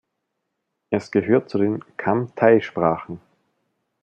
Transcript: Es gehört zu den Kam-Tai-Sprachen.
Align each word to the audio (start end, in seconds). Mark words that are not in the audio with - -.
Es 0.89 1.11
gehört 1.11 1.51
zu 1.51 1.59
den 1.59 1.83
Kam-Tai-Sprachen. 1.97 3.21